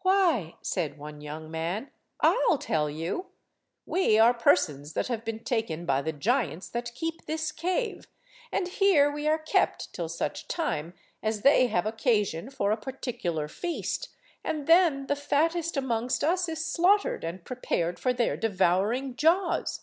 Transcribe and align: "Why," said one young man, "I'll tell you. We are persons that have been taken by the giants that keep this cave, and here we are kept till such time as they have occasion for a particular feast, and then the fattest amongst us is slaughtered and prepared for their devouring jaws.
"Why," 0.00 0.54
said 0.62 0.96
one 0.96 1.20
young 1.20 1.50
man, 1.50 1.90
"I'll 2.22 2.56
tell 2.56 2.88
you. 2.88 3.26
We 3.84 4.18
are 4.18 4.32
persons 4.32 4.94
that 4.94 5.08
have 5.08 5.22
been 5.22 5.44
taken 5.44 5.84
by 5.84 6.00
the 6.00 6.14
giants 6.14 6.70
that 6.70 6.94
keep 6.94 7.26
this 7.26 7.52
cave, 7.52 8.08
and 8.50 8.68
here 8.68 9.10
we 9.12 9.28
are 9.28 9.36
kept 9.38 9.92
till 9.92 10.08
such 10.08 10.48
time 10.48 10.94
as 11.22 11.42
they 11.42 11.66
have 11.66 11.84
occasion 11.84 12.48
for 12.48 12.72
a 12.72 12.78
particular 12.78 13.48
feast, 13.48 14.08
and 14.42 14.66
then 14.66 15.08
the 15.08 15.14
fattest 15.14 15.76
amongst 15.76 16.24
us 16.24 16.48
is 16.48 16.64
slaughtered 16.64 17.22
and 17.22 17.44
prepared 17.44 17.98
for 17.98 18.14
their 18.14 18.34
devouring 18.34 19.14
jaws. 19.14 19.82